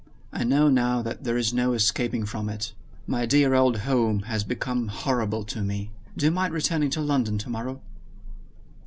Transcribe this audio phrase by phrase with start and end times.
[0.33, 2.73] I know now that there is no escaping from it.
[3.05, 5.91] My dear old home has become horrible to me.
[6.17, 7.79] Do you mind returning to London tomorrow?"